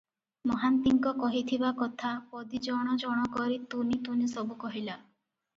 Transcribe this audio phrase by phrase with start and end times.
[0.51, 4.99] ମହାନ୍ତିଙ୍କ କହିଥିବା କଥା ପଦୀ ଜଣ ଜଣ କରି ତୁନି ତୁନି ସବୁ କହିଲା।